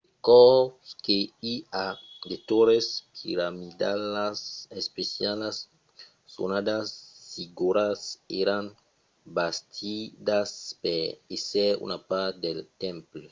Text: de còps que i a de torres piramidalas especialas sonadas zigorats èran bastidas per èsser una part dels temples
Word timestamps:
de 0.07 0.23
còps 0.27 0.87
que 1.05 1.17
i 1.53 1.55
a 1.85 1.87
de 2.29 2.35
torres 2.49 2.87
piramidalas 3.15 4.39
especialas 4.81 5.57
sonadas 6.35 6.87
zigorats 7.33 8.05
èran 8.41 8.65
bastidas 9.37 10.49
per 10.83 11.01
èsser 11.35 11.71
una 11.85 11.97
part 12.09 12.33
dels 12.43 12.65
temples 12.83 13.19